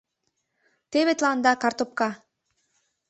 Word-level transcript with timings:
Теве 0.91 1.13
тыланда 1.19 1.51
картопка! 1.63 2.07